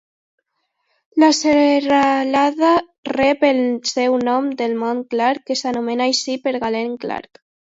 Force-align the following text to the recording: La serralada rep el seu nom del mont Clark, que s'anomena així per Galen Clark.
La 1.23 1.27
serralada 1.39 2.71
rep 3.17 3.45
el 3.51 3.61
seu 3.91 4.17
nom 4.29 4.49
del 4.63 4.75
mont 4.85 5.05
Clark, 5.13 5.45
que 5.53 5.59
s'anomena 5.61 6.09
així 6.13 6.41
per 6.47 6.57
Galen 6.67 6.99
Clark. 7.07 7.43